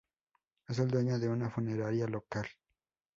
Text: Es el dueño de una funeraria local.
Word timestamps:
Es 0.67 0.79
el 0.79 0.89
dueño 0.89 1.19
de 1.19 1.29
una 1.29 1.51
funeraria 1.51 2.07
local. 2.07 2.47